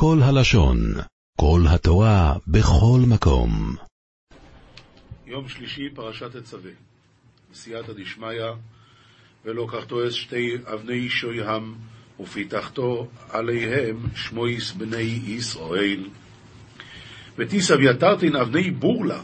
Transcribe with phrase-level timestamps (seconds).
[0.00, 0.78] כל הלשון,
[1.40, 3.76] כל התורה, בכל מקום.
[5.26, 6.70] יום שלישי, פרשת תצווה.
[7.52, 8.44] בסייעתא דשמיא,
[9.44, 11.74] ולא קחתו אס שתי אבני שויהם,
[12.20, 16.08] ופיתחתו עליהם שמויס בני ישראל.
[17.38, 19.22] ותיסב יתרתין אבני בורלה,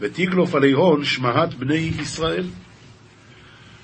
[0.00, 2.46] ותגלוף עליהון שמהת בני ישראל.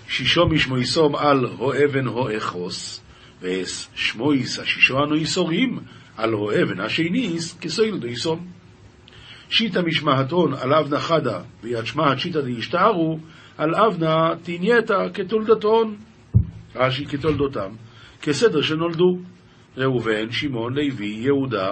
[0.09, 3.05] שישו משמויסום על הואבן הואכוס,
[3.41, 5.79] ואס שמויס השישו אנו יסורים,
[6.16, 8.47] על הואבן השניס כסויל דויסום.
[9.48, 13.19] שיטה משמהתון על אבנה חדה, ויד שמהת שיטה דישתערו,
[13.59, 15.97] על אבנה תנייתא כתולדתון,
[16.75, 17.70] רש"י כתולדותם,
[18.23, 19.19] כסדר שנולדו.
[19.77, 21.70] ראובן, שמעון, לוי, יהודה,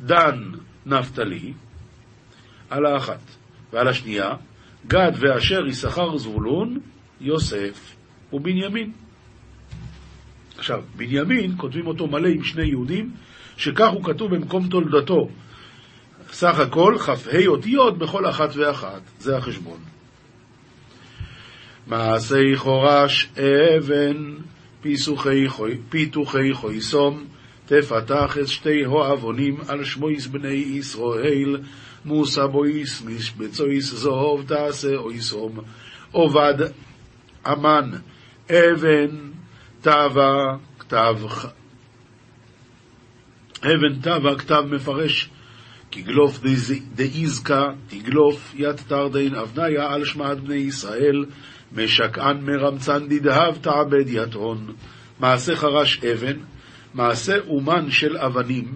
[0.00, 0.40] דן,
[0.86, 1.52] נפתלי,
[2.70, 3.20] על האחת,
[3.72, 4.30] ועל השנייה,
[4.86, 6.78] גד ואשר יששכר זבולון,
[7.20, 7.96] יוסף
[8.32, 8.92] ובנימין.
[10.64, 13.10] עכשיו, בנימין, כותבים אותו מלא עם שני יהודים,
[13.56, 15.28] שכך הוא כתוב במקום תולדתו.
[16.32, 19.78] סך הכל כ"ה אותיות בכל אחת ואחת, זה החשבון.
[21.86, 24.34] מעשי חורש אבן,
[25.88, 27.24] פיתוחי חויסום,
[27.66, 31.60] תפתח את שתי העוונים על שמויס בני ישראל,
[32.04, 35.58] מוסה בויס משבצויס זהוב תעשה אויסום,
[36.12, 36.54] עובד
[37.46, 37.90] אמן,
[38.50, 39.34] אבן,
[39.84, 41.16] תאווה, כתב,
[43.62, 45.30] אבן תאווה, כתב מפרש,
[45.90, 46.40] כגלוף
[46.94, 51.24] דאיזקה, תגלוף ית תרדין אבניה על שמעת בני ישראל,
[51.72, 54.72] משקען מרמצן דדהב תעבד יתהון,
[55.20, 56.36] מעשה חרש אבן,
[56.94, 58.74] מעשה אומן של אבנים,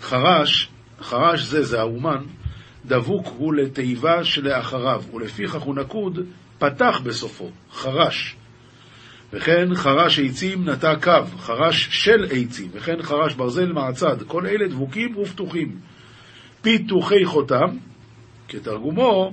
[0.00, 0.68] חרש,
[1.00, 2.24] חרש זה, זה האומן,
[2.84, 6.18] דבוק הוא לתיבה שלאחריו, ולפיכך הוא נקוד
[6.58, 8.36] פתח בסופו, חרש.
[9.32, 15.18] וכן חרש עצים נטע קו, חרש של עצים, וכן חרש ברזל מהצד, כל אלה דבוקים
[15.18, 15.78] ופתוחים.
[16.62, 17.76] פיתוחי חותם,
[18.48, 19.32] כתרגומו,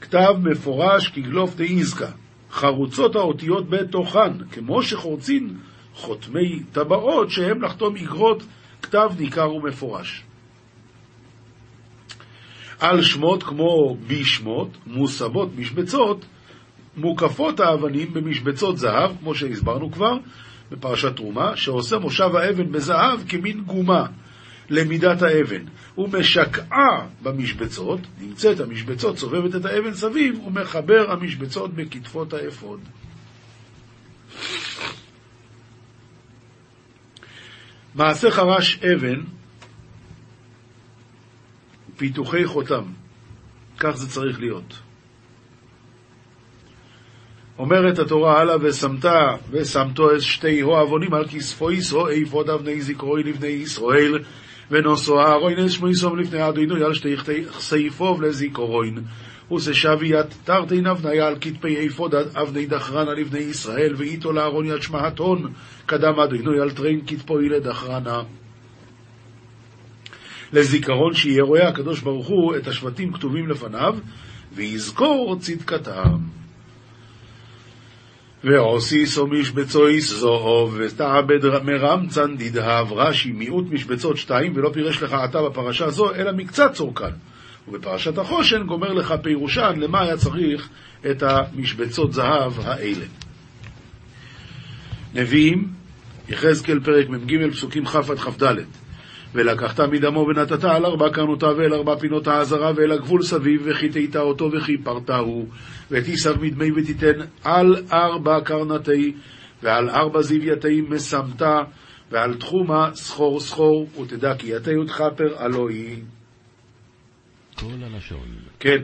[0.00, 2.10] כתב מפורש כגלוף דאיזקה,
[2.50, 5.56] חרוצות האותיות בתוכן, כמו שחורצין
[5.94, 8.42] חותמי טבעות שהם לחתום איגרות
[8.82, 10.24] כתב ניכר ומפורש.
[12.80, 16.24] על שמות כמו בשמות, מוסבות משבצות,
[16.96, 20.12] מוקפות האבנים במשבצות זהב, כמו שהסברנו כבר
[20.70, 24.06] בפרשת תרומה, שעושה מושב האבן בזהב כמין גומה
[24.70, 25.64] למידת האבן.
[25.94, 32.80] הוא משקעה במשבצות, נמצאת המשבצות, סובבת את האבן סביב, ומחבר המשבצות בכתפות האפוד.
[37.94, 39.20] מעשה חרש אבן,
[41.96, 42.84] פיתוחי חותם,
[43.78, 44.78] כך זה צריך להיות.
[47.62, 49.04] אומרת התורה הלאה, ושמת,
[49.50, 54.18] ושמתו את שתי העוונים על כספו ישרו, איפוד אבני זיכרוי לבני ישראל,
[54.70, 57.16] ונושא אהרון את שמו יסום לפני אדוני על שתי
[57.58, 58.98] סעיפוב לזיכרוין.
[59.52, 65.52] וששביית תרתין אבניה על כתפי אפוד אבני דחרנה לבני ישראל, ואיתו לאהרון יד שמהתון,
[65.86, 68.22] קדם אדוני על טרין כתפוי לדחרנה.
[70.52, 73.94] לזיכרון שיהיה רואה הקדוש ברוך הוא את השבטים כתובים לפניו,
[74.54, 76.41] ויזכור צדקתם.
[78.44, 85.90] ועוסיסו משבצויס זוהוב, ותעבד מרמצן דדהב, רש"י מיעוט משבצות שתיים, ולא פירש לך עתה בפרשה
[85.90, 87.12] זו, אלא מקצת צורכן.
[87.68, 90.68] ובפרשת החושן גומר לך פירושן למה היה צריך
[91.10, 93.04] את המשבצות זהב האלה.
[95.14, 95.68] נביאים,
[96.28, 98.54] יחזקאל פרק מ"ג פסוקים כ' עד כ"ד
[99.34, 104.52] ולקחת מדמו ונתת על ארבע קרנותיו ואל ארבע פינות העזרה ואל הגבול סביב וכיתית אותו
[104.52, 105.46] וכיפרתהו
[105.92, 109.12] ותיסב מדמי ותיתן על ארבע קרנתי
[109.62, 111.42] ועל ארבע זיוויתי משמת
[112.10, 115.96] ועל תחומה סחור סחור ותדע כי יתה ותכפר אלוהי.
[117.54, 118.28] כל הלשון.
[118.60, 118.78] כן.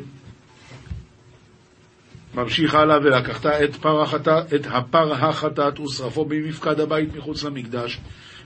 [2.35, 8.01] ממשיך הלאה, ולקחת את, פר החטאת, את הפר החטאת ושרפו במפקד הבית מחוץ למקדש,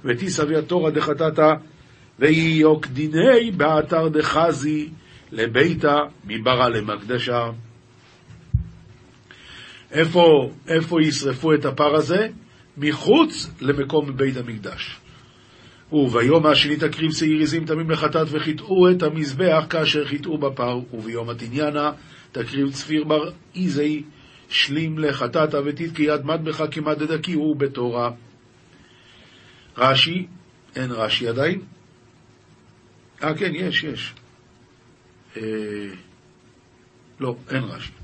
[0.05, 1.55] ותיסב יתורה דחטאתה
[2.19, 4.89] ויוק דיני באתר דחזי
[5.33, 7.51] לביתה מברא למקדשה.
[9.93, 12.29] איפה, איפה ישרפו את הפר הזה?
[12.77, 14.99] מחוץ למקום בית המקדש.
[15.93, 21.91] וביום השני תקריב שעיר עזים תמים לחטאת וחיטאו את המזבח כאשר חיטאו בפר, וביום התניאנה
[22.33, 24.03] תקריב צפיר בר איזי
[24.49, 28.11] שלים לחטאת ותתקי יד מדבך כמדד כי הוא בתורה.
[29.79, 30.27] רש"י,
[30.77, 31.61] אין רש"י עדיין,
[33.23, 34.15] אה, כן, יש, יש.
[35.37, 35.43] אה,
[37.21, 38.02] לא, אין רש"י.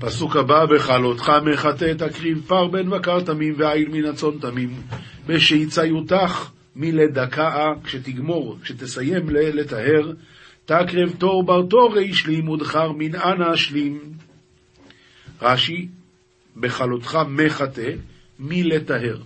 [0.00, 4.70] פסוק הבא, בכלותך מחטא תקריב פר בן בקר תמים ועיל מן הצאן תמים,
[5.26, 10.12] בשיציותך מלדכאה, כשתגמור, כשתסיים לטהר,
[10.64, 14.00] תקרב תור בר תורי שלים ודחר מן אנה שלים.
[15.42, 15.88] רש"י,
[16.56, 17.90] בחלותך מחטא,
[18.38, 19.18] מלטהר.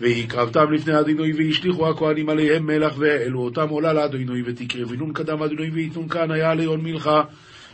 [0.00, 6.08] והקרבתם לפני אדינוי והשליכו הכהנים עליהם מלח והעלו אותם עולה לאדינוי ותקרבינון קדם אדינוי ויתון
[6.08, 7.22] כאן היה ליון מלכה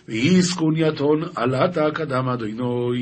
[0.08, 3.00] ויסקון יתון עלתה קדם אדינוי.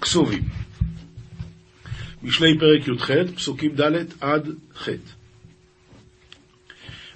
[0.00, 0.42] כסובים
[2.22, 4.88] משלי פרק י"ח, פסוקים ד' עד ח'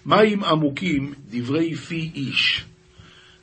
[0.06, 2.64] מים עמוקים דברי פי איש,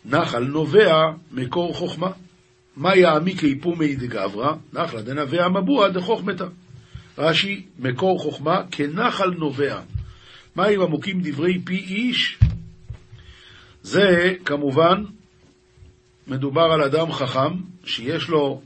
[0.05, 2.11] נחל נובע מקור חוכמה.
[2.75, 6.45] מה יעמיקי פומי דגברא, נחלה דנבע מבוע דחוכמתה.
[7.17, 9.81] רש"י, מקור חוכמה כנחל נובע.
[10.55, 12.37] מים עמוקים דברי פי איש,
[13.83, 15.03] זה כמובן
[16.27, 17.53] מדובר על אדם חכם
[17.85, 18.61] שיש לו,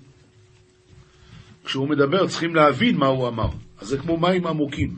[1.66, 3.50] כשהוא מדבר צריכים להבין מה הוא אמר.
[3.80, 4.96] אז זה כמו מים עמוקים.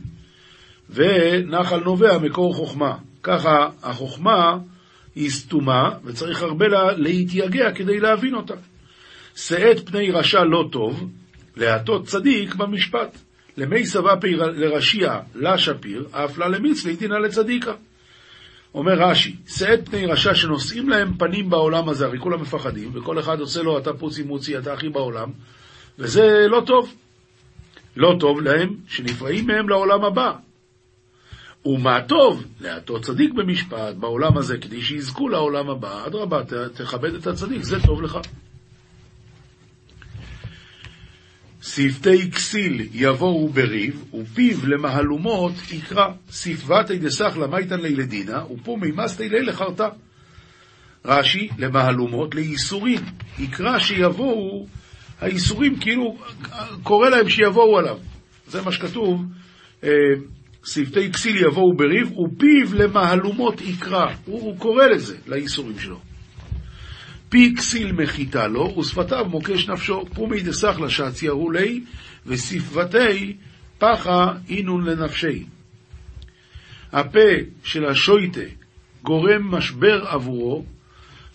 [0.90, 2.98] ונחל נובע מקור חוכמה.
[3.24, 4.58] ככה החוכמה
[5.16, 8.54] היא סתומה וצריך הרבה לה, להתייגע כדי להבין אותה.
[9.36, 11.10] שאת פני רשע לא טוב,
[11.58, 13.18] להטות צדיק במשפט.
[13.58, 17.74] למי סבא פי לרשיע לה שפיר, אף לה למצווה דינא לצדיקה.
[18.74, 23.40] אומר רש"י, שאת פני רשע שנושאים להם פנים בעולם הזה, הרי כולם מפחדים, וכל אחד
[23.40, 25.32] עושה לו, אתה פוצי מוצי, אתה הכי בעולם,
[26.00, 26.96] וזה לא טוב.
[27.96, 30.34] לא טוב להם שנפרעים מהם לעולם הבא.
[31.66, 32.44] ומה טוב?
[32.62, 36.08] להטות צדיק במשפט בעולם הזה, כדי שיזכו לעולם הבא.
[36.08, 36.42] אדרבה,
[36.74, 38.18] תכבד את הצדיק, זה טוב לך.
[41.62, 46.08] שפתי כסיל יבואו בריב, ופיו למהלומות יקרא.
[46.32, 49.90] שפבתי דסך למייתן לילדינה, ופומי מסתי לילה חרטה.
[51.06, 53.00] רש"י, למהלומות, לייסורים.
[53.40, 54.68] יקרא שיבואו,
[55.22, 56.18] הייסורים כאילו,
[56.84, 57.98] קורא להם שיבואו עליו.
[58.48, 59.22] זה מה שכתוב,
[59.84, 59.90] אה,
[60.66, 64.06] שפתי כסיל יבואו בריב, ופיו למהלומות יקרא.
[64.26, 66.09] הוא, הוא קורא לזה, לייסורים שלו.
[67.30, 71.84] פי כסיל מחיתה לו, ושפתיו מוקש נפשו, פומי דסך לשעצייהו לי,
[72.26, 73.36] ושפבתי
[73.78, 75.46] פחה אינון לנפשי.
[76.92, 77.30] הפה
[77.64, 78.42] של השויטה
[79.04, 80.66] גורם משבר עבורו,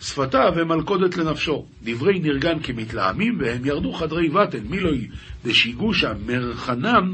[0.01, 1.65] שפתיו הם מלכודת לנפשו.
[1.83, 5.07] דברי נרגן כמתלהמים, והם ירדו חדרי בטן, מילוי
[5.45, 7.11] דשיגושה מרחנן,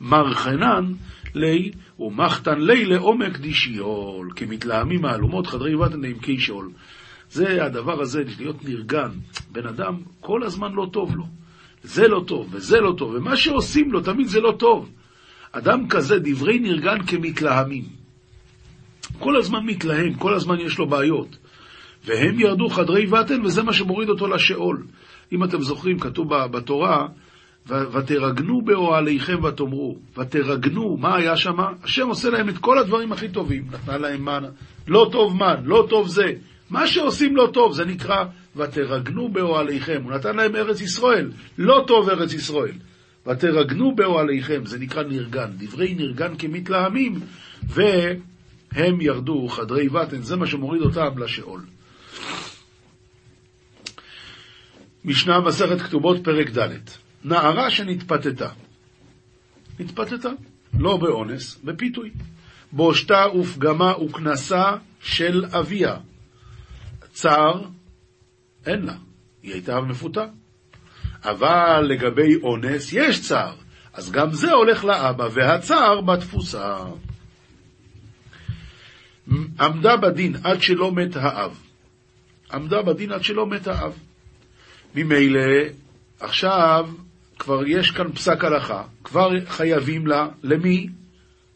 [0.00, 0.92] מרחנן,
[1.34, 6.70] לי, ומחתן לי לעומק דשיול, כמתלהמים מהלומות חדרי בטן לעמקי שאול.
[7.30, 9.10] זה הדבר הזה, להיות נרגן.
[9.52, 11.24] בן אדם, כל הזמן לא טוב לו.
[11.82, 14.90] זה לא טוב, וזה לא טוב, ומה שעושים לו, תמיד זה לא טוב.
[15.52, 17.84] אדם כזה, דברי נרגן כמתלהמים.
[19.18, 21.36] כל הזמן מתלהם, כל הזמן יש לו בעיות.
[22.04, 24.86] והם ירדו חדרי בטן, וזה מה שמוריד אותו לשאול.
[25.32, 27.06] אם אתם זוכרים, כתוב בתורה,
[27.66, 31.56] ותרגנו באוהליכם ותאמרו, ותרגנו, מה היה שם?
[31.82, 34.44] השם עושה להם את כל הדברים הכי טובים, נתנה להם מן,
[34.88, 36.32] לא טוב מן, לא טוב זה,
[36.70, 38.24] מה שעושים לא טוב, זה נקרא
[38.56, 40.00] ותרגנו באוהליכם.
[40.04, 42.74] הוא נתן להם ארץ ישראל, לא טוב ארץ ישראל.
[43.26, 45.50] ותרגנו באוהליכם, זה נקרא נרגן.
[45.58, 47.20] דברי נרגן כמתלהמים,
[47.62, 51.60] והם ירדו חדרי בטן, זה מה שמוריד אותם לשאול.
[55.04, 56.68] משנה מסכת כתובות פרק ד'
[57.24, 58.48] נערה שנתפתתה.
[59.80, 60.30] נתפתתה,
[60.78, 62.10] לא באונס, בפיתוי.
[62.72, 65.96] בושתה ופגמה וכנסה של אביה.
[67.18, 67.62] צער,
[68.66, 68.94] אין לה,
[69.42, 70.24] היא הייתה מפותה.
[71.24, 73.54] אבל לגבי אונס יש צער,
[73.92, 76.76] אז גם זה הולך לאבא, והצער בתפוסה.
[79.60, 81.58] עמדה בדין עד שלא מת האב.
[82.52, 83.98] עמדה בדין עד שלא מת האב.
[84.94, 85.40] ממילא,
[86.20, 86.88] עכשיו
[87.38, 90.88] כבר יש כאן פסק הלכה, כבר חייבים לה, למי?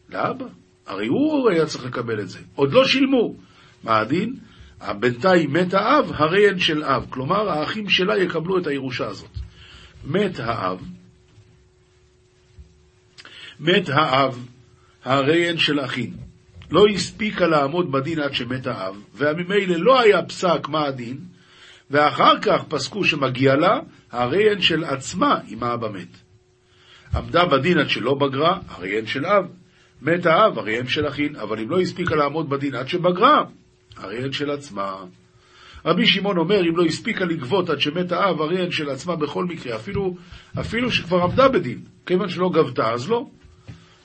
[0.09, 0.45] לאבא.
[0.87, 2.39] הרי הוא היה צריך לקבל את זה.
[2.55, 3.35] עוד לא שילמו.
[3.83, 4.35] מה הדין?
[4.91, 7.05] בינתיים מת האב, הרי הן של אב.
[7.09, 9.29] כלומר, האחים שלה יקבלו את הירושה הזאת.
[10.05, 10.81] מת האב,
[13.59, 14.47] מת האב,
[15.03, 16.13] הרי הן של אחים.
[16.71, 21.17] לא הספיקה לעמוד בדין עד שמת האב, וממילא לא היה פסק מה הדין,
[21.91, 23.79] ואחר כך פסקו שמגיע לה,
[24.11, 26.17] הרי הן של עצמה אם האבא מת.
[27.15, 29.45] עמדה בדין עד שלא בגרה, הרי הן של אב.
[30.01, 33.43] מת האב, הרי הן של אחין, אבל אם לא הספיקה לעמוד בדין עד שבגרה,
[33.97, 34.95] הרי הן של עצמה.
[35.85, 39.45] רבי שמעון אומר, אם לא הספיקה לגבות עד שמת האב, הרי הן של עצמה בכל
[39.45, 40.15] מקרה, אפילו,
[40.59, 41.79] אפילו שכבר עמדה בדין.
[42.05, 43.25] כיוון שלא גבתה, אז לא.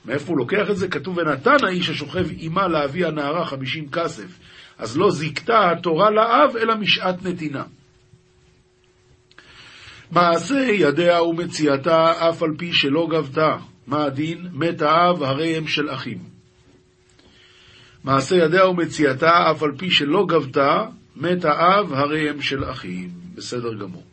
[0.05, 0.87] מאיפה הוא לוקח את זה?
[0.87, 4.39] כתוב, ונתן האיש השוכב עמה לאבי הנערה חמישים כסף.
[4.77, 7.63] אז לא זיכתה התורה לאב, אלא משעת נתינה.
[10.11, 13.57] מעשה ידיה ומציאתה אף על פי שלא גבתה.
[13.87, 14.47] מה הדין?
[14.53, 16.28] מת האב הרי הם של אחים.
[18.03, 23.09] מעשה ידיה ומציאתה אף על פי שלא גבתה, מת האב הרי הם של אחים.
[23.35, 24.03] בסדר גמור.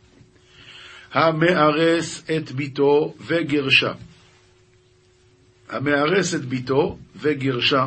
[1.13, 3.93] המארס את ביתו וגרשה.
[5.69, 7.85] המארס את ביתו וגרשה,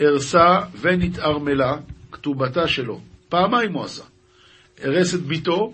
[0.00, 1.76] ארסה ונתערמלה,
[2.12, 3.00] כתובתה שלו.
[3.28, 4.04] פעמיים הוא עשה.
[4.82, 5.72] הרס את ביתו,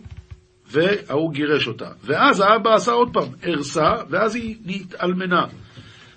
[0.66, 1.90] וההוא גירש אותה.
[2.04, 5.46] ואז האבא עשה עוד פעם, ארסה, ואז היא נתאלמנה.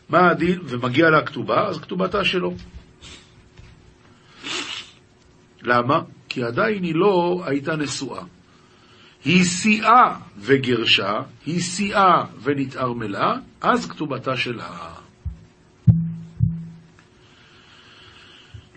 [0.10, 0.60] מה הדין?
[0.63, 2.53] ומגיע לה כתובה, אז כתובתה שלו.
[5.67, 6.01] למה?
[6.29, 8.24] כי עדיין היא לא הייתה נשואה.
[9.25, 14.93] היא שיאה וגרשה, היא שיאה ונתערמלה, אז כתובתה שלה.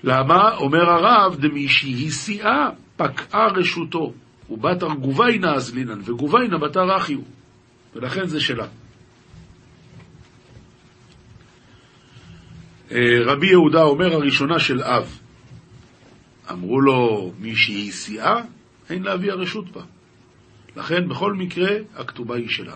[0.04, 0.56] למה?
[0.56, 4.12] אומר הרב, דמישהי שיאה פקעה רשותו,
[4.50, 7.20] ובת ארגוביינה אזלינן, וגוביינה בתר אחיו,
[7.94, 8.66] ולכן זה שלה.
[12.92, 15.19] אה, רבי יהודה אומר הראשונה של אב.
[16.50, 18.36] אמרו לו, מי שהיא שיאה,
[18.90, 19.82] אין להביא הרשות בה.
[20.76, 22.74] לכן, בכל מקרה, הכתובה היא שלה.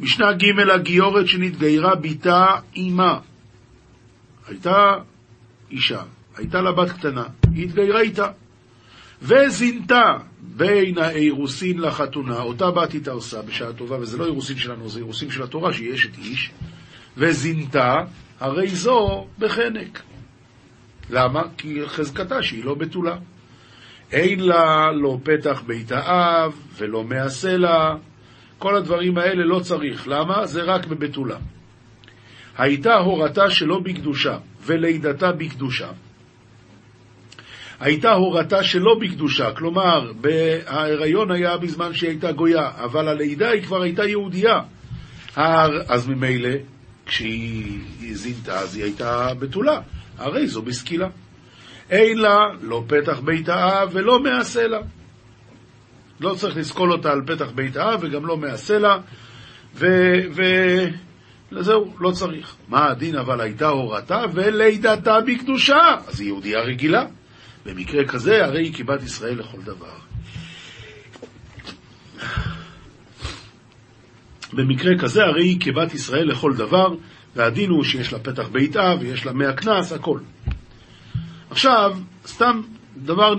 [0.00, 3.18] משנה ג' הגיורת שנתגיירה בתה אימה.
[4.48, 4.94] הייתה
[5.70, 6.02] אישה,
[6.36, 8.26] הייתה לה בת קטנה, היא התגיירה איתה.
[9.22, 15.30] וזינתה בין האירוסין לחתונה, אותה בת התארסה בשעה טובה, וזה לא אירוסין שלנו, זה אירוסין
[15.30, 16.50] של התורה, שהיא אשת איש,
[17.16, 17.96] וזינתה,
[18.40, 20.02] הרי זו בחנק.
[21.10, 21.42] למה?
[21.56, 23.16] כי חזקתה שהיא לא בתולה.
[24.12, 27.94] אין לה לא פתח בית האב ולא מעשה לה,
[28.58, 30.08] כל הדברים האלה לא צריך.
[30.08, 30.46] למה?
[30.46, 31.36] זה רק בבתולה.
[32.58, 35.88] הייתה הורתה שלא בקדושה ולידתה בקדושה.
[37.80, 40.12] הייתה הורתה שלא בקדושה, כלומר,
[40.66, 44.60] ההיריון היה בזמן שהיא הייתה גויה, אבל הלידה היא כבר הייתה יהודייה.
[45.88, 46.54] אז ממילא,
[47.06, 47.80] כשהיא
[48.12, 49.80] זינתה, אז היא הייתה בתולה.
[50.22, 51.08] הרי זו בסקילה.
[51.90, 54.18] אין לה לא פתח בית האב ולא
[54.68, 54.78] לה.
[56.20, 58.36] לא צריך לסקול אותה על פתח בית האב וגם לא
[58.78, 58.98] לה,
[61.52, 62.56] וזהו, לא צריך.
[62.68, 67.04] מה הדין אבל הייתה הורתה ולידתה בקדושה, אז היא יהודייה רגילה.
[67.66, 69.94] במקרה כזה, הרי היא כבת ישראל לכל דבר.
[74.52, 76.94] במקרה כזה, הרי היא כבת ישראל לכל דבר,
[77.36, 80.18] והדין הוא שיש לה פתח ביתה ויש לה מאה קנס, הכל.
[81.50, 82.60] עכשיו, סתם
[82.96, 83.34] דבר,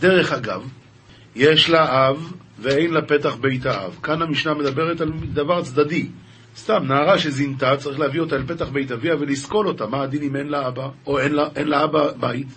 [0.00, 0.68] דרך אגב,
[1.36, 3.98] יש לה אב ואין לה פתח בית האב.
[4.02, 6.08] כאן המשנה מדברת על דבר צדדי.
[6.56, 9.86] סתם, נערה שזינתה, צריך להביא אותה אל פתח בית אביה ולסקול אותה.
[9.86, 12.48] מה הדין אם אין לה אבא, או אין לה, אין לה אבא בית?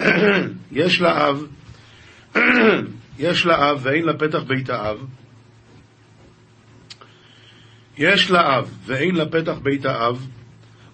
[0.72, 1.46] יש לה אב,
[3.18, 4.98] יש לה אב ואין לה פתח בית האב.
[7.98, 10.26] יש לה אב ואין לה פתח בית האב,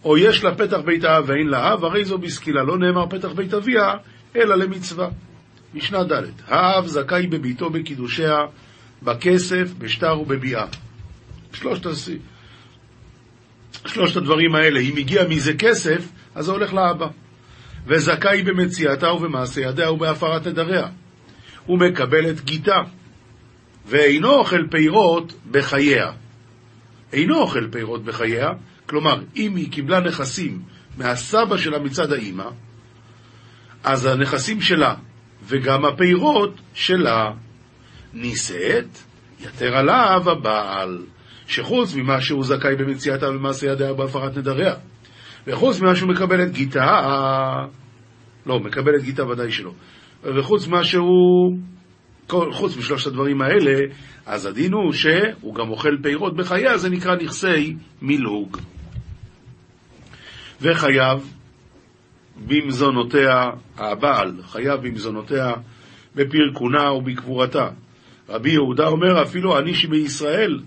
[0.04, 2.62] או יש לה פתח בית האב ואין לה אב, הרי זו בסקילה.
[2.62, 3.94] לא נאמר פתח בית אביה,
[4.37, 5.09] אלא למצווה.
[5.75, 8.38] משנה ד' האב זכאי בביתו בקידושיה,
[9.02, 10.66] בכסף, בשטר ובביאה.
[11.52, 11.87] שלושת,
[13.87, 17.06] שלושת הדברים האלה, אם הגיע מזה כסף, אז זה הולך לאבא.
[17.87, 20.87] וזכאי במציאתה ובמעשה ידיה ובהפרת נדריה.
[21.66, 22.78] הוא מקבל את גיתה,
[23.87, 26.12] ואינו אוכל פירות בחייה.
[27.12, 28.49] אינו אוכל פירות בחייה,
[28.87, 30.62] כלומר, אם היא קיבלה נכסים
[30.99, 32.49] מהסבא שלה מצד האימא,
[33.85, 34.95] אז הנכסים שלה
[35.47, 37.31] וגם הפירות שלה
[38.14, 38.99] נישאת,
[39.40, 40.99] יתר עליו הבעל.
[41.47, 44.75] שחוץ ממה שהוא זכאי במציאתה ובמעשה ידיה בהפרת נדריה,
[45.47, 47.00] וחוץ ממה שהוא מקבל את גיתה,
[48.47, 49.73] לא, מקבל את גיתה ודאי שלא,
[50.23, 51.59] וחוץ ממה שהוא,
[52.52, 53.81] חוץ משלושת הדברים האלה,
[54.26, 58.59] אז הדין הוא שהוא גם אוכל פירות בחייה, זה נקרא נכסי מילוג.
[60.61, 61.35] וחייב
[62.47, 65.52] במזונותיה, הבעל חייב במזונותיה
[66.14, 67.69] בפרקונה ובקבורתה.
[68.29, 70.61] רבי יהודה אומר, אפילו אני שבישראל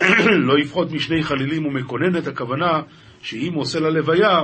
[0.48, 2.82] לא יפחות משני חלילים ומקוננת, הכוונה
[3.22, 4.42] שאם עושה ללוויה,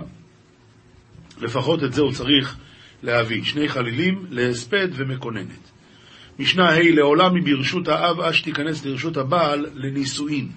[1.40, 2.56] לפחות את זה הוא צריך
[3.02, 3.42] להביא.
[3.44, 5.75] שני חלילים להספד ומקוננת.
[6.38, 10.48] משנה ה' לעולם היא ברשות האב אש תיכנס לרשות הבעל לנישואין.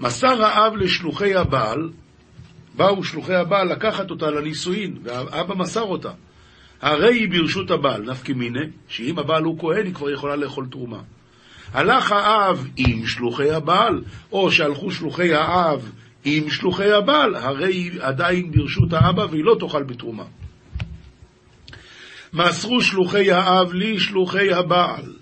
[0.00, 1.90] מסר האב לשלוחי הבעל,
[2.74, 6.10] באו שלוחי הבעל לקחת אותה לנישואין, והאבא מסר אותה.
[6.80, 11.00] הרי היא ברשות הבעל, נפקא מיני, שאם הבעל הוא כהן, היא כבר יכולה לאכול תרומה.
[11.72, 14.02] הלך האב עם שלוחי הבעל,
[14.32, 15.90] או שהלכו שלוחי האב
[16.24, 20.24] עם שלוחי הבעל, הרי היא עדיין ברשות האבא והיא לא תאכל בתרומה.
[22.32, 25.12] מסרו שלוחי האב לי שלוחי הבעל.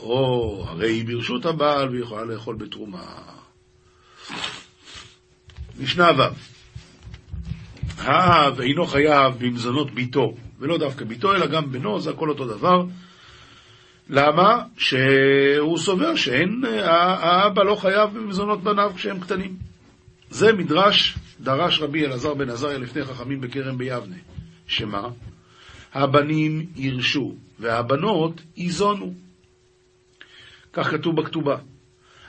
[0.00, 3.04] או, הרי היא ברשות הבעל והיא יכולה לאכול בתרומה.
[5.80, 6.22] משנה ו'
[7.98, 12.84] האב אינו חייב במזונות ביתו, ולא דווקא ביתו, אלא גם בנו, זה הכל אותו דבר.
[14.08, 14.62] למה?
[14.78, 19.56] שהוא סובר שאין, האבא לא חייב במזונות בניו כשהם קטנים.
[20.30, 24.16] זה מדרש דרש רבי אלעזר בן עזריה לפני חכמים בכרם ביבנה.
[24.66, 25.08] שמה?
[25.94, 29.14] הבנים ירשו, והבנות ייזונו.
[30.72, 31.56] כך כתוב בכתובה.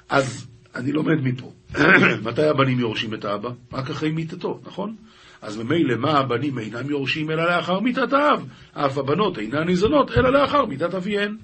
[0.09, 1.51] אז אני לומד מפה.
[2.25, 3.49] מתי הבנים יורשים את האבא?
[3.73, 4.95] רק אחרי מיתתו, נכון?
[5.41, 10.29] אז ממילא מה הבנים אינם יורשים אלא לאחר מיתת האב, אף הבנות אינן ניזונות אלא
[10.29, 11.37] לאחר מיתת אביהן.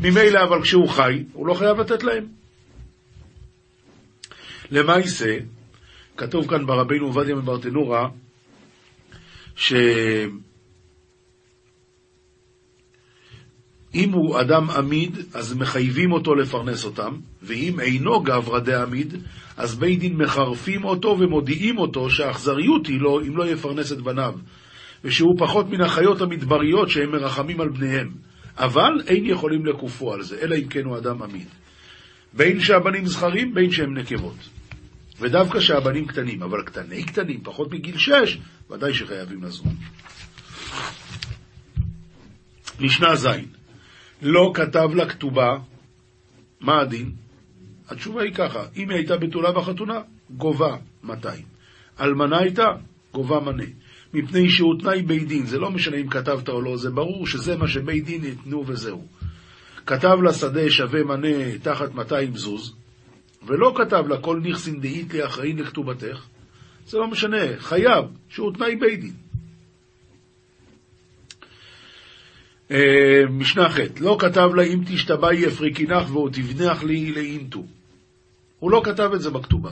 [0.00, 2.26] ממילא אבל כשהוא חי, הוא לא חייב לתת להם.
[4.70, 5.38] למעשה,
[6.16, 8.08] כתוב כאן ברבינו עובדיה מברטנורה,
[9.56, 9.72] ש...
[13.94, 19.14] אם הוא אדם עמיד, אז מחייבים אותו לפרנס אותם, ואם אינו גברא דעמיד,
[19.56, 24.34] אז בית דין מחרפים אותו ומודיעים אותו שהאכזריות היא לו אם לא יפרנס את בניו,
[25.04, 28.10] ושהוא פחות מן החיות המדבריות שהם מרחמים על בניהם.
[28.56, 31.46] אבל אין יכולים לקופו על זה, אלא אם כן הוא אדם עמיד.
[32.32, 34.48] בין שהבנים זכרים, בין שהם נקבות.
[35.20, 38.38] ודווקא שהבנים קטנים, אבל קטני קטנים, פחות מגיל שש,
[38.70, 39.74] ודאי שחייבים לזון.
[42.80, 43.26] משנה ז'
[44.22, 45.58] לא כתב לה כתובה,
[46.60, 47.12] מה הדין?
[47.88, 50.00] התשובה היא ככה, אם היא הייתה בתולה בחתונה,
[50.30, 51.44] גובה 200.
[52.00, 52.66] אלמנה הייתה,
[53.12, 53.64] גובה מנה.
[54.14, 57.56] מפני שהוא תנאי בית דין, זה לא משנה אם כתבת או לא, זה ברור שזה
[57.56, 59.06] מה שבית דין יתנו וזהו.
[59.86, 62.74] כתב לה שדה שווה מנה תחת 200 זוז,
[63.46, 66.26] ולא כתב לה כל נכסין דאית לי אחראין לכתובתך,
[66.86, 69.12] זה לא משנה, חייב, שהוא תנאי בית דין.
[72.61, 72.61] אה,
[73.30, 77.64] משנה ח' לא כתב לה אם תשתבעי יפריקינך והוא תבנח לי לאינטו.
[78.58, 79.70] הוא לא כתב את זה בכתובה.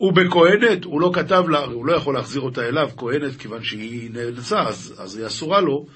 [0.00, 4.62] ובכהנת, הוא לא כתב לה, הוא לא יכול להחזיר אותה אליו, כהנת, כיוון שהיא נאלצה,
[4.62, 5.86] אז, אז היא אסורה לו,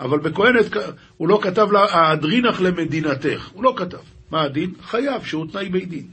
[0.00, 0.66] אבל בכהנת
[1.16, 3.48] הוא לא כתב לה, האדרינך למדינתך.
[3.52, 3.98] הוא לא כתב.
[4.30, 4.72] מה הדין?
[4.82, 6.06] חייב, שהוא תנאי בית דין.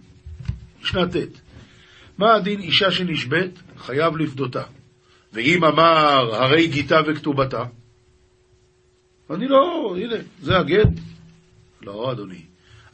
[0.81, 1.15] משנה ט'
[2.17, 3.59] מה הדין אישה שנשבית?
[3.77, 4.63] חייב לפדותה.
[5.33, 7.63] ואם אמר, הרי גיתה וכתובתה?
[9.29, 10.87] אני לא, הנה, זה הגט.
[11.81, 12.41] לא, אדוני,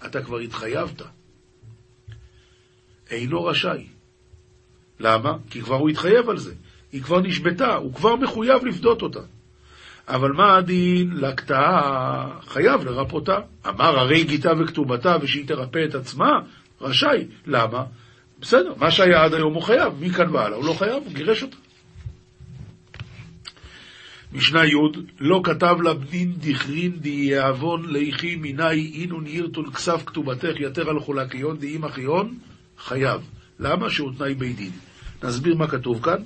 [0.05, 1.01] אתה כבר התחייבת.
[3.09, 3.87] אינו רשאי.
[4.99, 5.37] למה?
[5.49, 6.53] כי כבר הוא התחייב על זה.
[6.91, 9.19] היא כבר נשבתה, הוא כבר מחויב לפדות אותה.
[10.07, 12.39] אבל מה הדין לקטעה?
[12.47, 13.39] חייב לרפותה.
[13.67, 16.39] אמר הרי גיתה וכתובתה ושהיא תרפא את עצמה,
[16.81, 17.27] רשאי.
[17.45, 17.83] למה?
[18.39, 21.57] בסדר, מה שהיה עד היום הוא חייב, מכאן והלאה הוא לא חייב, הוא גירש אותה.
[24.33, 24.75] משנה י'
[25.19, 31.57] לא כתב לה בנין דכרין דיעוון ליכי מיני אינון ירתון כסף כתובתך יתר על חולקיון
[31.57, 32.37] דאם אחיון
[32.77, 33.21] חייב.
[33.59, 33.89] למה?
[33.89, 34.71] שהוא תנאי בית דין.
[35.23, 36.23] נסביר מה כתוב כאן.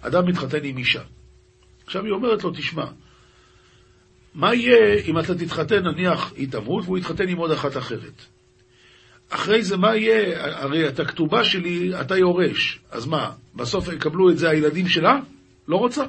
[0.00, 1.02] אדם מתחתן עם אישה.
[1.86, 2.84] עכשיו היא אומרת לו, תשמע,
[4.34, 8.22] מה יהיה אם אתה תתחתן, נניח היא תמות, והוא יתחתן עם עוד אחת אחרת?
[9.30, 10.46] אחרי זה מה יהיה?
[10.62, 12.80] הרי את הכתובה שלי אתה יורש.
[12.90, 15.20] אז מה, בסוף יקבלו את זה הילדים שלה?
[15.68, 16.04] לא רוצה.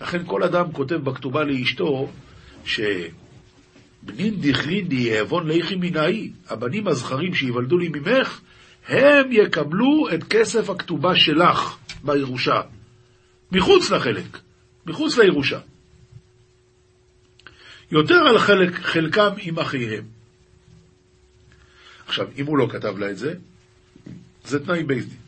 [0.00, 2.10] לכן כל אדם כותב בכתובה לאשתו,
[2.64, 8.40] שבנין דכרין יעוון ליכי מנאי, הבנים הזכרים שיוולדו לי ממך,
[8.88, 12.60] הם יקבלו את כסף הכתובה שלך בירושה,
[13.52, 14.38] מחוץ לחלק,
[14.86, 15.58] מחוץ לירושה.
[17.90, 20.04] יותר על חלק, חלקם עם אחיהם.
[22.06, 23.34] עכשיו, אם הוא לא כתב לה את זה,
[24.44, 25.18] זה תנאי בית דין.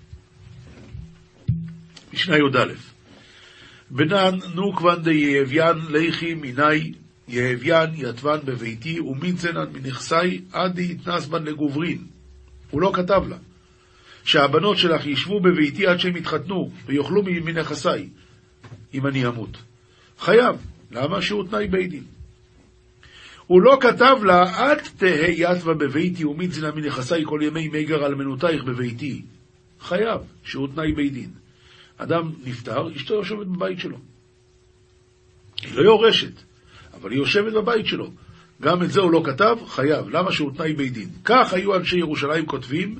[2.13, 2.92] משנה י"א
[3.95, 6.93] בנן נוקוון דיהביין ליכי מיני
[7.29, 11.99] יהביין יתבן בביתי ומינצנן מנכסי עד יתנס בן לגוברין.
[12.71, 13.37] הוא לא כתב לה.
[14.25, 18.09] שהבנות שלך ישבו בביתי עד שהם יתחתנו ויאכלו מנכסיי,
[18.95, 19.57] אם אני אמות.
[20.19, 20.57] חייב.
[20.91, 21.23] למה?
[21.23, 22.05] שהוא תנאי בית דין.
[23.47, 28.65] הוא לא כתב לה, את תהא יתווה בביתי ומצנע מנכסיי כל ימי מגר על מנותייך
[28.65, 29.23] בביתי.
[29.81, 31.42] חייב, שהוא תנאי בית דין.
[32.03, 33.97] אדם נפטר, אשתו יושבת בבית שלו.
[35.63, 36.33] היא לא יורשת,
[36.95, 38.11] אבל היא יושבת בבית שלו.
[38.63, 40.09] גם את זה הוא לא כתב, חייב.
[40.09, 41.09] למה שהוא תנאי בית דין?
[41.25, 42.99] כך היו אנשי ירושלים כותבים,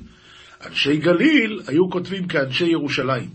[0.65, 3.29] אנשי גליל היו כותבים כאנשי ירושלים.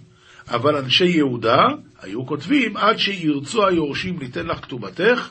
[0.48, 1.62] אבל אנשי יהודה
[2.02, 5.30] היו כותבים, עד שירצו היורשים ליתן לך כתובתך,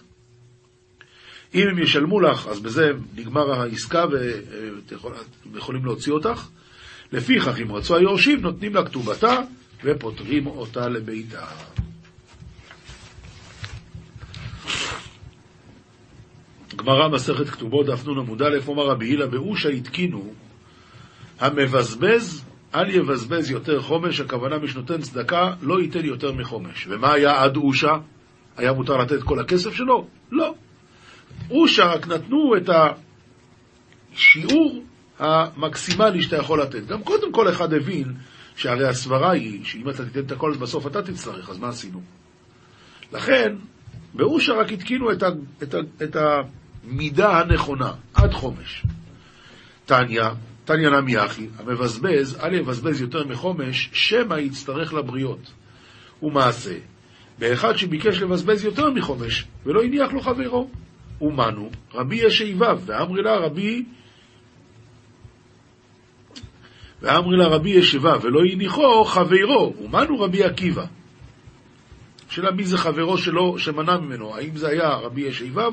[1.55, 5.03] אם הם ישלמו לך, אז בזה נגמר העסקה והם
[5.55, 6.47] יכולים להוציא אותך.
[7.11, 9.39] לפיכך, אם רצו היורשים, נותנים לה כתובתה
[9.83, 11.45] ופותרים אותה לביתה.
[16.75, 20.33] גמרא מסכת כתובות, דף נ עמוד א', אומר רבי הילה, באושה התקינו,
[21.39, 22.43] המבזבז,
[22.75, 26.87] אל יבזבז יותר חומש, הכוונה מי שנותן צדקה, לא ייתן יותר מחומש.
[26.89, 27.97] ומה היה עד אושה?
[28.57, 30.07] היה מותר לתת כל הכסף שלו?
[30.31, 30.53] לא.
[31.51, 32.69] אושה רק נתנו את
[34.13, 34.83] השיעור
[35.19, 36.87] המקסימלי שאתה יכול לתת.
[36.87, 38.13] גם קודם כל אחד הבין
[38.57, 42.01] שהרי הסברה היא שאם אתה תיתן את הכל אז בסוף אתה תצטרך, אז מה עשינו?
[43.13, 43.55] לכן,
[44.13, 45.27] באושה רק התקינו את, ה,
[45.63, 48.85] את, ה, את המידה הנכונה, עד חומש.
[49.85, 50.23] תניא,
[50.65, 55.51] תניא נמי אחי, המבזבז, אל יבזבז יותר מחומש, שמא יצטרך לבריות.
[56.23, 56.77] ומעשה,
[57.39, 60.69] באחד שביקש לבזבז יותר מחומש, ולא הניח לו חברו.
[61.21, 63.85] ומנו, רבי ישיבב, ואמרי לה רבי
[67.01, 70.85] ואמרי לה רבי ישיבה, ולא הניחו חברו, ומנו רבי עקיבא.
[72.29, 75.71] השאלה מי זה חברו שלו, שמנע ממנו, האם זה היה רבי ישיבב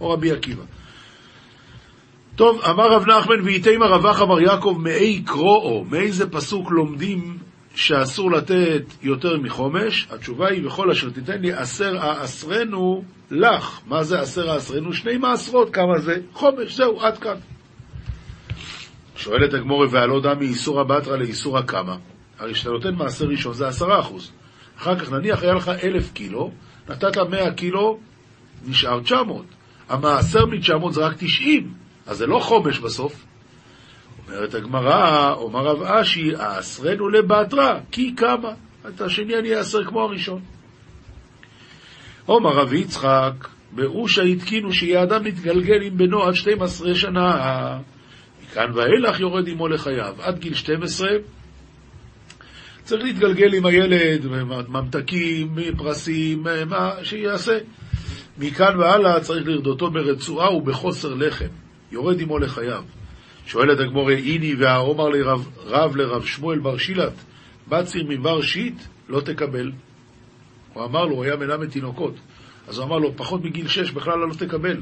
[0.00, 0.62] או רבי עקיבא.
[2.36, 7.38] טוב, אמר רב נחמן ואיתימה רווח אמר יעקב מאי קרואו, מאיזה פסוק לומדים
[7.74, 10.08] שאסור לתת יותר מחומש?
[10.10, 13.80] התשובה היא, בכל אשר תיתן לי עשר האסרנו לך.
[13.86, 14.92] מה זה עשר האסרנו?
[14.92, 16.16] שני מעשרות, כמה זה?
[16.32, 17.36] חומש, זהו, עד כאן.
[19.16, 21.94] שואלת הגמורי, והלא דע מאיסורא בתרא לאיסורא קמא.
[22.38, 24.32] הרי כשאתה נותן מעשר ראשון זה עשרה אחוז.
[24.78, 26.50] אחר כך נניח היה לך אלף קילו,
[26.88, 27.98] נתת מאה קילו,
[28.66, 29.46] נשאר תשע מאות.
[29.88, 31.72] המעשר מתשע מאות זה רק תשעים,
[32.06, 33.24] אז זה לא חומש בסוף.
[34.28, 38.50] אומרת הגמרא, אומר רב אשי, האסרנו לבתרא, כי כמה.
[38.88, 40.40] את השני אני אאסר כמו הראשון.
[42.28, 47.78] אומר רב יצחק, באושה התקינו שיהיה אדם מתגלגל עם בנו עד 12 שנה.
[48.54, 50.14] מכאן ואילך יורד עמו לחייו.
[50.18, 51.08] עד גיל 12
[52.84, 54.26] צריך להתגלגל עם הילד,
[54.68, 57.58] ממתקים, פרסים, מה שיעשה.
[58.38, 61.48] מכאן והלאה צריך לרדותו ברצועה ובחוסר לחם.
[61.92, 62.82] יורד עמו לחייו.
[63.46, 67.14] שואלת הגמור, איני והאומר לרב רב לרב שמואל בר שילת,
[67.68, 69.72] בציר מבר שיט לא תקבל.
[70.72, 72.14] הוא אמר לו, הוא היה מלמד תינוקות.
[72.68, 74.76] אז הוא אמר לו, פחות מגיל שש בכלל לא תקבל.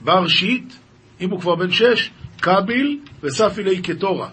[0.00, 0.74] בר שיט,
[1.20, 4.28] אם הוא כבר בן שש, קביל וספי לי קטורה.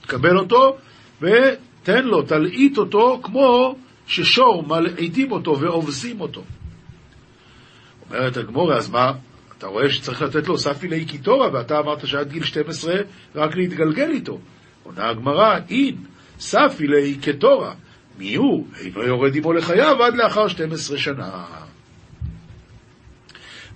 [0.00, 0.76] תקבל אותו
[1.20, 6.44] ותן לו, תלעיט אותו כמו ששור מלעיטים אותו ועובסים אותו.
[8.10, 9.12] אומרת הגמורה, אז מה,
[9.58, 12.94] אתה רואה שצריך לתת לו ספי לי קיטורה, ואתה אמרת שעד גיל 12
[13.34, 14.38] רק להתגלגל איתו.
[14.82, 15.96] עונה הגמרא, אין,
[16.38, 17.74] ספי לי קטורה.
[18.18, 18.66] מי הוא?
[18.80, 21.44] אינו יורד עמו לחייו עד לאחר 12 שנה.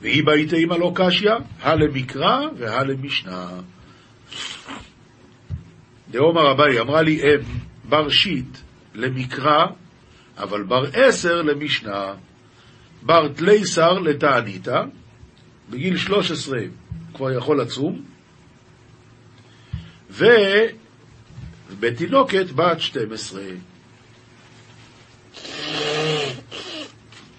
[0.02, 3.48] והיא באיתה אימא לא קשיא, הלמקרא והלמשנה.
[6.10, 7.40] דאמר אביי, אמרה לי אם,
[7.88, 8.58] בר שיט
[8.94, 9.66] למקרא,
[10.38, 12.14] אבל בר עשר למשנה.
[13.02, 14.82] בר תליסר לתעניתא,
[15.70, 16.58] בגיל 13
[17.14, 18.02] כבר יכול לצום,
[21.70, 23.42] ובתינוקת בת 12.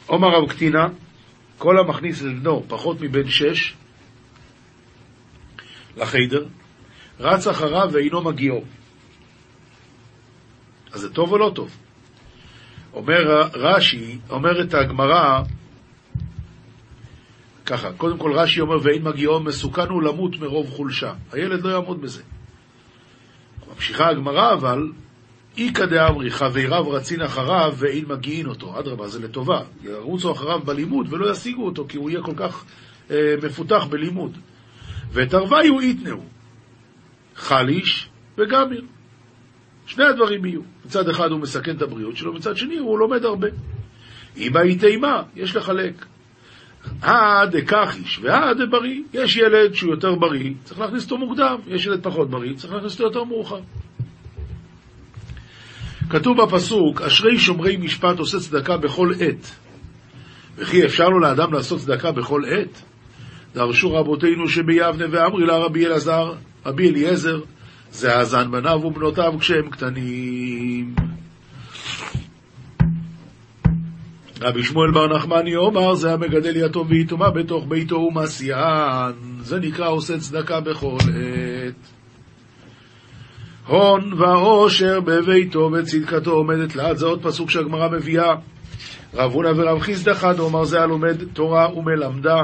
[0.06, 0.88] עומר רב קטינה,
[1.58, 3.74] כל המכניס לבנו פחות מבן שש
[5.98, 6.46] לחיידר,
[7.20, 8.64] רץ אחריו ואינו מגיעו.
[10.92, 11.78] אז זה טוב או לא טוב?
[12.94, 15.42] אומר רש"י, אומרת הגמרא,
[17.66, 21.14] ככה, קודם כל רש"י אומר, ואין מגיעו מסוכן הוא למות מרוב חולשה.
[21.32, 22.24] הילד לא יעמוד בזה.
[23.74, 24.92] ממשיכה הגמרא, אבל
[25.58, 28.80] איכא דאמרי חבריו רצין אחריו ואין מגיעין אותו.
[28.80, 29.62] אדרבה, זה לטובה.
[29.84, 32.66] ירוצו אחריו בלימוד ולא ישיגו אותו, כי הוא יהיה כל כך
[33.12, 34.38] אה, מפותח בלימוד.
[35.14, 36.18] ותרוויו איתנאו.
[37.36, 38.82] חליש וגמיר.
[39.86, 40.62] שני הדברים יהיו.
[40.86, 43.48] מצד אחד הוא מסכן את הבריאות שלו, מצד שני הוא לומד הרבה.
[44.38, 46.06] אם היית אימה, יש לחלק.
[47.04, 49.02] אה דקחיש והא דבריא.
[49.14, 51.56] יש ילד שהוא יותר בריא, צריך להכניס אותו מוקדם.
[51.68, 53.60] יש ילד פחות בריא, צריך להכניס אותו יותר מאוחר.
[56.10, 59.56] כתוב בפסוק, אשרי שומרי משפט עושה צדקה בכל עת.
[60.58, 62.82] וכי אפשר לו לאדם לעשות צדקה בכל עת?
[63.56, 66.34] דרשו רבותינו שביבנה ואמרי לה רבי אלעזר,
[66.66, 67.40] רבי אליעזר,
[67.92, 70.96] זה האזן בניו ובנותיו כשהם קטנים.
[74.42, 79.14] רבי שמואל בר נחמני אומר, זה המגדל יתום ויתומה בתוך ביתו ומסיען.
[79.40, 81.93] זה נקרא עושה צדקה בכל עת.
[83.68, 86.98] הון ועושר בביתו וצדקתו עומדת לעד.
[86.98, 88.36] זה עוד פסוק שהגמרא מביאה.
[89.14, 92.42] רב הונא ורב חיסדא חד אומר זה הלומד תורה ומלמדה.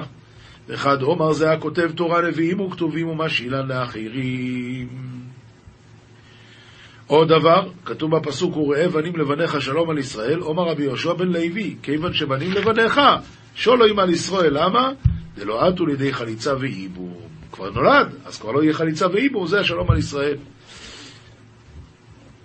[0.67, 4.87] וחד אומר זה הכותב תורה נביאים וכתובים ומשאילן לאחרים.
[7.07, 11.75] עוד דבר, כתוב בפסוק, וראה בנים לבניך שלום על ישראל, אומר רבי יהושע בן לוי,
[11.83, 13.01] כיוון שבנים לבניך,
[13.55, 14.91] שולוים על ישראל, למה?
[15.35, 17.21] דלא עטו לידי חליצה ועיבור.
[17.51, 20.37] כבר נולד, אז כבר לא יהיה חליצה ועיבור, זה השלום על ישראל.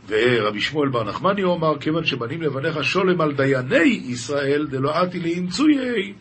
[0.08, 6.12] ורבי שמואל בר נחמני אומר, כיוון שבנים לבניך שולם על דייני ישראל, דלא עתי לאמצויי.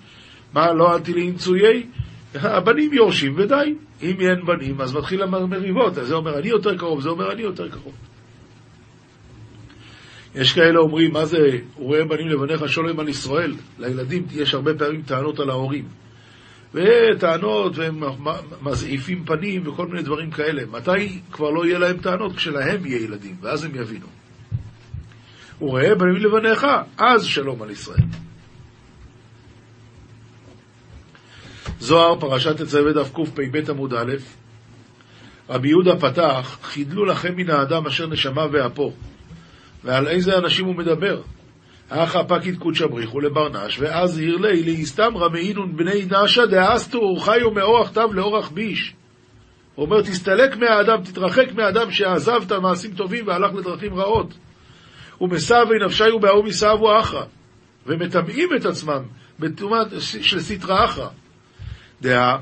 [0.53, 1.83] מה לא עתי לאמצויי?
[2.35, 3.75] הבנים יורשים ודי.
[4.01, 5.93] אם אין בנים, אז מתחיל המריבות.
[5.93, 7.93] זה אומר אני יותר קרוב, זה אומר אני יותר קרוב.
[10.35, 13.53] יש כאלה אומרים, מה זה, וראה בנים לבניך שולם על ישראל?
[13.79, 15.85] לילדים יש הרבה פעמים טענות על ההורים.
[16.73, 18.03] וטענות, והם
[18.61, 20.63] מזעיפים פנים וכל מיני דברים כאלה.
[20.71, 22.35] מתי כבר לא יהיה להם טענות?
[22.35, 24.07] כשלהם יהיה ילדים, ואז הם יבינו.
[25.61, 28.05] וראה בנים לבניך, אז שלום על ישראל.
[31.79, 34.13] זוהר, פרשת תצווה דף קפ"ב עמוד א',
[35.49, 38.93] רבי יהודה פתח, חידלו לכם מן האדם אשר נשמה ואפו.
[39.83, 41.21] ועל איזה אנשים הוא מדבר?
[41.95, 48.13] אחא פקיד קודשא בריחו לברנש, ואז הרלי לאיסתמרא מעינון בני נשא דאסתו חיו מאורח תו
[48.13, 48.93] לאורח ביש.
[49.75, 54.33] הוא אומר, תסתלק מהאדם, תתרחק מהאדם שעזב את המעשים טובים והלך לדרכים רעות.
[55.21, 57.23] ומסבי נפשי ובאו מסבו אחרא,
[57.87, 59.03] ומטמאים את עצמם
[59.39, 61.07] בטומאת של סטרא אחרא.
[62.01, 62.37] דעה,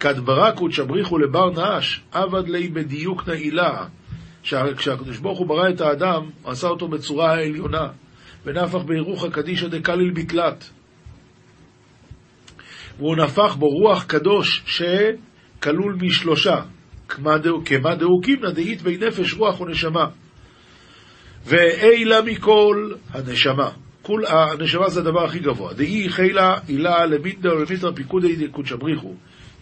[0.00, 3.84] כדברא קודשא בריחו לבר נש, עבד לי בדיוק נעילה.
[4.42, 7.88] כשהקדוש ברוך הוא ברא את האדם, עשה אותו בצורה העליונה.
[8.44, 10.70] ונפח בירוחא קדישא דקליל בתלת.
[12.98, 16.56] והוא נפח בו רוח קדוש שכלול משלושה,
[17.08, 20.06] כמה דאו קימנא דאית בי נפש רוח ונשמה.
[21.46, 23.70] ואילה מכל הנשמה.
[24.02, 25.74] כול, הנשמה זה הדבר הכי גבוה.
[25.74, 29.14] דאי חילה הילה למיתנא ולמיתנא פיקודי דקודשא בריחו.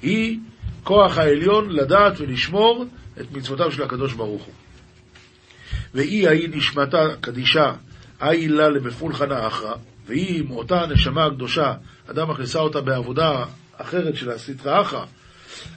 [0.02, 0.38] היא
[0.84, 2.84] כוח העליון לדעת ולשמור
[3.20, 4.54] את מצוותיו של הקדוש ברוך הוא.
[5.94, 7.72] והיא ההיא נשמתה קדישה
[8.22, 9.74] אי לה למפולחנה אחרא,
[10.06, 11.74] והיא עם אותה הנשמה הקדושה,
[12.10, 13.44] אדם מכניסה אותה בעבודה
[13.76, 15.04] אחרת של הסטרא אחרא,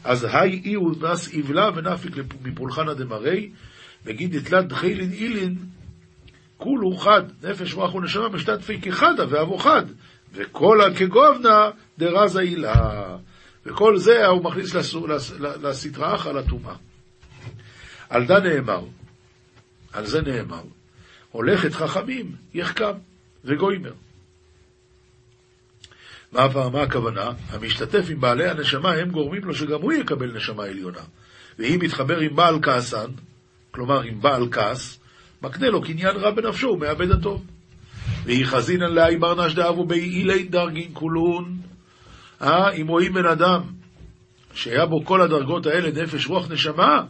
[0.04, 3.50] אז היי אי ונס איבלה ונפיק מפולחנה דמרי,
[4.06, 5.56] וגיד יתלת דחילין אילין,
[6.58, 9.86] כולו חד, נפש רוח ונשמה משתתפי כחדה ואבו חד,
[10.34, 13.18] וכל הכגובנה דרזה אילה.
[13.66, 14.76] וכל זה הוא מכניס
[15.40, 16.76] לסטרא אחרא לטומאה.
[18.10, 18.86] על זה נאמר,
[19.94, 20.64] על זה נאמר,
[21.32, 22.94] הולכת חכמים, יחכם
[23.46, 23.94] וגוימר.
[26.32, 27.32] מה, מה הכוונה?
[27.50, 31.02] המשתתף עם בעלי הנשמה, הם גורמים לו שגם הוא יקבל נשמה עליונה.
[31.60, 33.08] ואם מתחבר עם בעל כעסן,
[33.72, 35.00] כלומר עם בעל כעס,
[35.42, 37.46] מקנה לו קניין רע בנפשו, הוא מאבד הטוב.
[38.24, 41.58] והיא חזינן לאי ברנש דאבו באילי דרגין כולון.
[42.42, 43.62] אה, אם רואים בן אדם
[44.54, 47.04] שהיה בו כל הדרגות האלה, נפש, רוח, נשמה,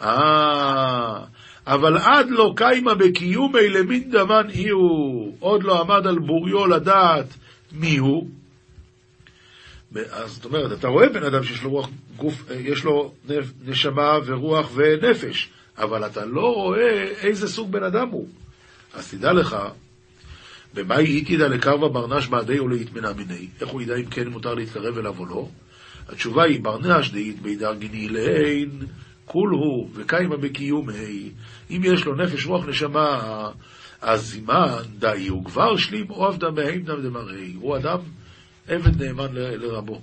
[0.00, 1.24] אה,
[1.66, 7.26] אבל עד לא קיימה בקיומי למין דמן אי הוא, עוד לא עמד על בוריו לדעת
[7.72, 8.28] מי הוא.
[10.10, 13.12] אז זאת אומרת, אתה רואה בן אדם שיש לו רוח, גוף, יש לו
[13.64, 15.48] נשמה ורוח ונפש,
[15.78, 18.28] אבל אתה לא רואה איזה סוג בן אדם הוא.
[18.94, 19.56] אז תדע לך,
[20.74, 24.98] במאי איתידא לקרבה ברנש בעדי או להתמנה מיני, איך הוא ידע אם כן מותר להתקרב
[24.98, 25.48] אליו או לא?
[26.08, 28.70] התשובה היא ברנש דאית בידר גיני לעין
[29.24, 31.30] כול הוא וקיימה בקיומי,
[31.70, 33.50] אם יש לו נפש רוח נשמה,
[34.00, 37.98] אז זימן דאי הוא כבר שלים או עבדה מהימנא דמרי, הוא אדם
[38.68, 40.00] עבד נאמן לרבו.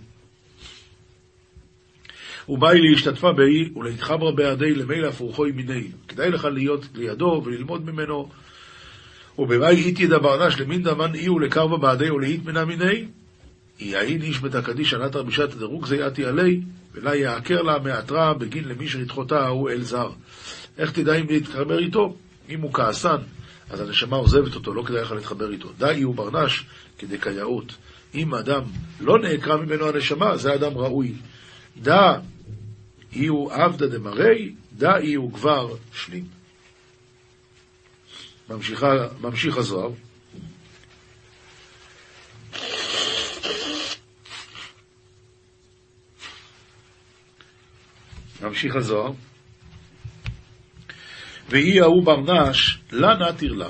[2.49, 5.87] ובאי להשתתפה באי ולהתחברה בעדי למילא הפרוחוי מיני.
[6.07, 8.29] כדאי לך להיות לידו וללמוד ממנו.
[9.39, 13.05] ובמאי איתי דברנש למין דמן אי ולקרבה בעדי ולהתמנה מיני.
[13.79, 16.61] יעין איש בית הקדיש ענת בשעת דירוג זה יעתי עלי,
[16.93, 20.09] ולה יעקר לה מעטרה בגין למי שרתחותה ההוא אל זר.
[20.77, 22.15] איך תדע אם להתחבר איתו?
[22.49, 23.17] אם הוא כעסן,
[23.69, 25.69] אז הנשמה עוזבת אותו, לא כדאי לך להתחבר איתו.
[25.77, 26.65] דאי הוא ברנש
[26.97, 27.75] כדקייאות.
[28.15, 28.61] אם אדם
[28.99, 31.13] לא נעקרה ממנו הנשמה, זה אדם ראוי.
[31.81, 32.17] דא
[33.13, 36.25] אי הוא עבדא דמרי, דא אי הוא כבר שלים.
[39.21, 39.91] ממשיך הזוהר.
[48.41, 49.11] ממשיך הזוהר,
[51.49, 53.69] והיא ההוא ברנש, לה נתיר לה.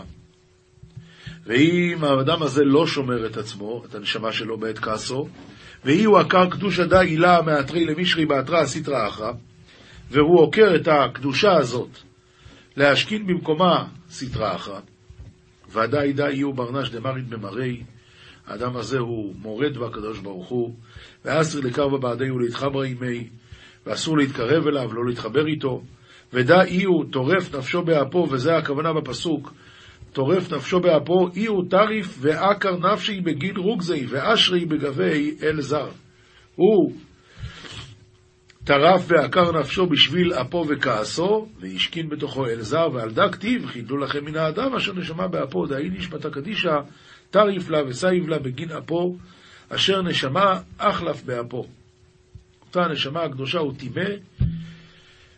[1.45, 5.27] ואם האדם הזה לא שומר את עצמו, את הנשמה שלו בעת כעסו,
[5.85, 9.31] והיא הוא עקר קדוש עדה הילה מעטרי למישרי בעטרה הסטרא אחרא,
[10.11, 11.89] והוא עוקר את הקדושה הזאת
[12.77, 14.79] להשכין במקומה סטרא אחרא,
[15.71, 17.83] ודאי די יהיו ברנש דמרית במראי,
[18.47, 20.75] האדם הזה הוא מורד בקדוש ברוך הוא,
[21.25, 23.29] ואסרי לקרבה בעדי ולהתחברה עמי,
[23.85, 25.81] ואסור להתקרב אליו, לא להתחבר איתו.
[26.33, 29.53] ודא איהו טורף נפשו באפו, וזה הכוונה בפסוק,
[30.13, 35.89] טורף נפשו באפו, איהו טריף ועקר נפשיה בגין רוגזיה, ואשרי בגוויה אל זר.
[36.55, 36.91] הוא
[38.63, 44.25] טרף ועקר נפשו בשביל אפו וכעסו, והשכין בתוכו אל זר, ועל דא כתיב, חדלו לכם
[44.25, 46.75] מן האדם אשר נשמה באפו, דאיהו נשמתא קדישא,
[47.29, 49.15] טריף לה וסאיב לה בגין אפו,
[49.69, 51.65] אשר נשמה אחלף באפו.
[52.75, 54.09] אותה הנשמה הקדושה הוא טימא,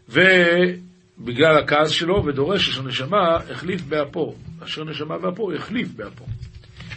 [0.09, 4.35] ובגלל הכעס שלו, ודורש אשר נשמה החליף באפו.
[4.63, 6.25] אשר נשמה באפו החליף באפו.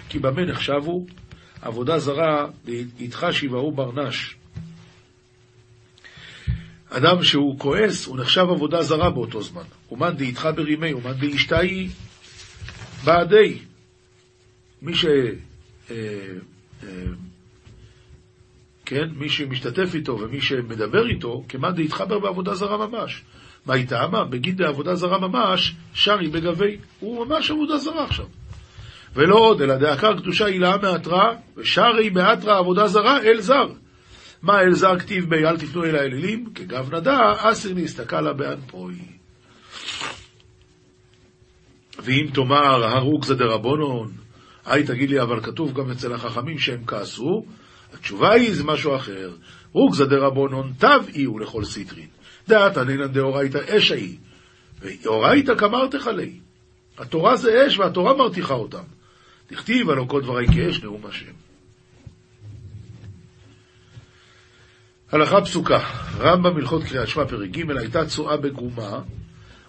[0.08, 1.06] כי במה נחשבו?
[1.62, 2.46] עבודה זרה,
[3.00, 4.36] איתך שיבעו ברנש.
[6.90, 9.64] אדם שהוא כועס, הוא נחשב עבודה זרה באותו זמן.
[9.90, 11.88] אומן דאיתך ברימי, אומן דאישתאי
[13.04, 13.58] בעדי.
[14.82, 15.04] מי ש...
[18.86, 23.22] כן, מי שמשתתף איתו ומי שמדבר איתו, כמאן דהתחבר בעבודה זרה ממש.
[23.66, 24.06] מה איתה?
[24.12, 24.24] מה?
[24.24, 26.76] בגיד בעבודה זרה ממש, שרי בגבי.
[27.00, 28.26] הוא ממש עבודה זרה עכשיו.
[29.14, 33.66] ולא עוד, אלא דעקר קדושה הילאה מאתרא, ושרי מאתרא עבודה זרה אל זר.
[34.42, 36.46] מה אל זר כתיב בי אל תפנו אל האלילים?
[36.54, 38.94] כגב נדע, אסיר נסתכלה באנפוי.
[41.98, 44.12] ואם תאמר, הרוג זה דרבונון,
[44.66, 47.46] היי תגיד לי, אבל כתוב גם אצל החכמים שהם כעסו,
[47.98, 49.30] התשובה היא, זה משהו אחר.
[49.72, 52.08] רוג זה דרבונון תב אי לכל סיטרין.
[52.48, 54.16] דעת ענינן דאורייתא אש ההיא.
[54.80, 56.32] ואורייתא כמרתך לי.
[56.98, 58.82] התורה זה אש והתורה מרתיחה אותם.
[59.46, 61.32] תכתיב הלא כל דברי כאש נאום השם.
[65.12, 65.78] הלכה פסוקה,
[66.18, 69.00] רמב"ם הלכות קריאת שמע פרק ג' הייתה צואה בגומה,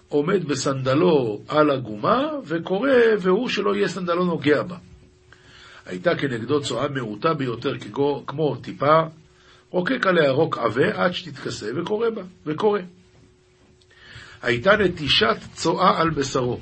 [0.08, 4.76] עומד בסנדלו על הגומה, וקורא, והוא שלא יהיה סנדלו נוגע בה.
[5.88, 9.02] הייתה כנגדו צואה מעוטה ביותר, כגו, כמו טיפה,
[9.70, 12.80] רוקק עליה רוק עבה עד שתתכסה וקורא בה, וקורא.
[14.42, 16.60] הייתה נטישת צואה על בשרו.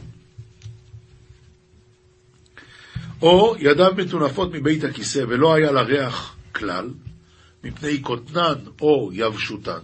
[3.23, 6.91] או ידיו מטונפות מבית הכיסא ולא היה לה ריח כלל,
[7.65, 9.81] מפני קוטנן או יבשותן.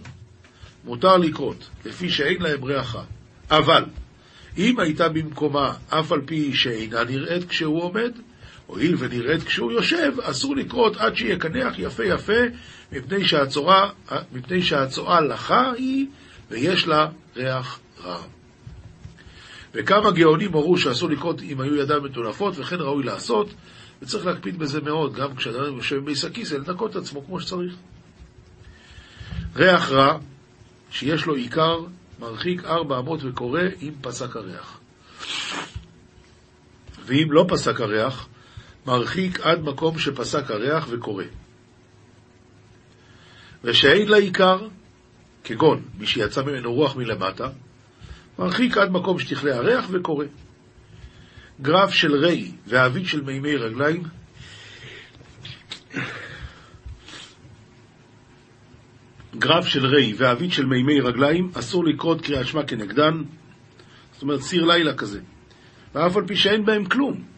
[0.85, 3.03] מותר לקרות, לפי שאין להם ריחה.
[3.49, 3.85] אבל,
[4.57, 8.11] אם הייתה במקומה, אף על פי שאינה נראית כשהוא עומד,
[8.73, 12.41] הואיל ונראית כשהוא יושב, אסור לקרות עד שיקנח יפה יפה,
[12.91, 13.89] מפני שהצואה,
[14.31, 16.07] מפני שהצואה לחה היא,
[16.49, 18.21] ויש לה ריח רע.
[19.73, 23.53] וכמה גאונים הורו שאסור לקרות אם היו ידיים מטונפות, וכן ראוי לעשות,
[24.01, 27.73] וצריך להקפיד בזה מאוד, גם כשאדם יושב בביס הכיס, לנקות את עצמו כמו שצריך.
[29.55, 30.17] ריח רע,
[30.91, 31.79] שיש לו עיקר,
[32.19, 34.79] מרחיק ארבע אמות וקורא אם פסק הריח.
[37.05, 38.27] ואם לא פסק הריח,
[38.85, 41.23] מרחיק עד מקום שפסק הריח וקורא.
[43.63, 44.67] ושאין לה עיקר,
[45.43, 47.49] כגון מי שיצא ממנו רוח מלמטה,
[48.39, 50.25] מרחיק עד מקום שתכלה הריח וקורא.
[51.61, 54.03] גרף של רי ועביד של מימי רגליים,
[59.35, 63.23] גרף של רי ועביד של מימי רגליים, אסור לקרות קריאת שמע כנגדן,
[64.13, 65.21] זאת אומרת סיר לילה כזה,
[65.95, 67.32] ואף על פי שאין בהם כלום.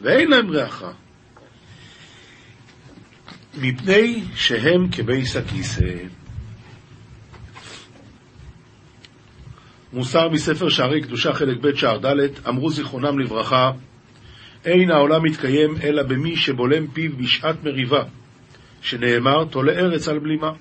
[0.00, 0.92] ואין להם ריח רע.
[3.60, 5.94] מפני שהם כבייס הכיסא.
[9.92, 13.70] מוסר מספר שערי קדושה חלק ב' שער ד', אמרו זיכרונם לברכה,
[14.64, 18.02] אין העולם מתקיים אלא במי שבולם פיו בשעת מריבה,
[18.82, 20.52] שנאמר תולה ארץ על בלימה.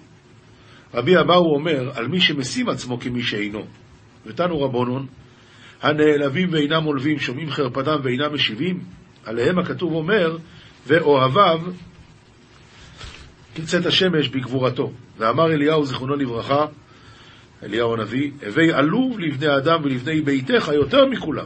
[0.93, 3.65] רבי אבאו אומר על מי שמשים עצמו כמי שאינו.
[4.25, 5.07] ותנו רבונון,
[5.81, 8.79] הנעלבים ואינם עולבים, שומעים חרפתם ואינם משיבים,
[9.25, 10.37] עליהם הכתוב אומר,
[10.87, 11.59] ואוהביו
[13.55, 14.91] כצאת השמש בגבורתו.
[15.17, 16.65] ואמר אליהו, זיכרונו לברכה,
[17.63, 21.45] אליהו הנביא, הווי עלוב לבני אדם ולבני ביתך יותר מכולם.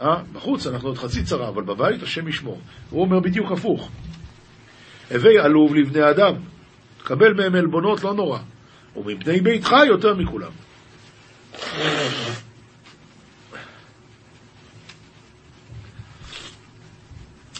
[0.00, 0.22] אה?
[0.32, 2.60] בחוץ אנחנו עוד חצי צרה, אבל בבית השם ישמור.
[2.90, 3.90] הוא אומר בדיוק הפוך.
[5.10, 6.34] הווי עלוב לבני אדם,
[6.98, 8.38] תקבל מהם עלבונות לא נורא,
[8.96, 10.50] ומבני ביתך יותר מכולם.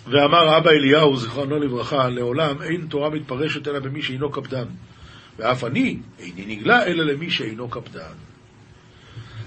[0.06, 4.64] ואמר אבא אליהו, זיכרונו לברכה, לעולם אין תורה מתפרשת אלא במי שאינו קפדן.
[5.38, 8.12] ואף אני איני נגלה אלא למי שאינו קפדן.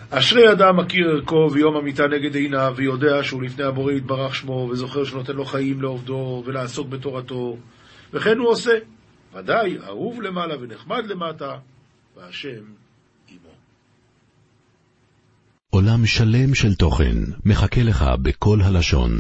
[0.10, 5.04] אשרי אדם מכיר ערכו ויום המיטה נגד עיניו, ויודע שהוא לפני הבורא יתברך שמו, וזוכר
[5.04, 7.58] שנותן לו חיים לעובדו, ולעסוק בתורתו,
[8.14, 8.72] וכן הוא עושה.
[9.34, 11.58] ודאי, אהוב למעלה ונחמד למטה,
[12.18, 12.64] והשם
[13.30, 13.50] עמו.
[15.70, 19.12] עולם שלם של תוכן מחכה לך בכל הלשון.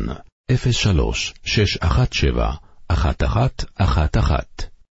[0.47, 4.74] 03 617 1111